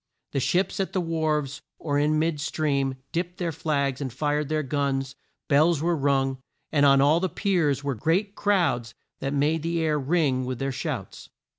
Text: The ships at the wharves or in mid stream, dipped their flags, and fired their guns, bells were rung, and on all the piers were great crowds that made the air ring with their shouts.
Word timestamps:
The 0.31 0.39
ships 0.39 0.79
at 0.79 0.93
the 0.93 0.99
wharves 0.99 1.61
or 1.77 1.99
in 1.99 2.17
mid 2.17 2.41
stream, 2.41 2.95
dipped 3.11 3.37
their 3.37 3.51
flags, 3.51 4.01
and 4.01 4.11
fired 4.11 4.49
their 4.49 4.63
guns, 4.63 5.13
bells 5.47 5.79
were 5.79 5.95
rung, 5.95 6.39
and 6.71 6.87
on 6.87 7.01
all 7.01 7.19
the 7.19 7.29
piers 7.29 7.83
were 7.83 7.93
great 7.93 8.33
crowds 8.33 8.95
that 9.19 9.31
made 9.35 9.61
the 9.61 9.79
air 9.79 9.99
ring 9.99 10.43
with 10.43 10.57
their 10.57 10.71
shouts. 10.71 11.29